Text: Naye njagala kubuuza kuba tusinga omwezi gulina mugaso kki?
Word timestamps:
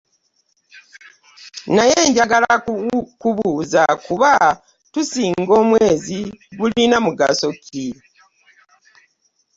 Naye 1.75 1.99
njagala 2.09 2.53
kubuuza 3.21 3.83
kuba 4.05 4.31
tusinga 4.93 5.51
omwezi 5.61 6.19
gulina 6.57 6.97
mugaso 7.05 7.49
kki? 7.63 7.87